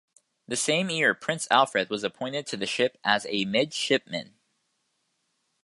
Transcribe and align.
The 0.47 0.55
same 0.55 0.89
year 0.89 1.13
Prince 1.13 1.47
Alfred 1.51 1.91
was 1.91 2.03
appointed 2.03 2.47
to 2.47 2.57
the 2.57 2.65
ship 2.65 2.97
as 3.03 3.27
a 3.29 3.45
midshipman. 3.45 4.33